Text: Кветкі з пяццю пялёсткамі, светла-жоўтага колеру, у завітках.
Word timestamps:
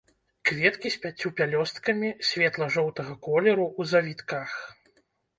Кветкі 0.49 0.89
з 0.93 0.99
пяццю 1.01 1.31
пялёсткамі, 1.41 2.09
светла-жоўтага 2.29 3.13
колеру, 3.27 3.67
у 3.83 3.87
завітках. 3.91 4.57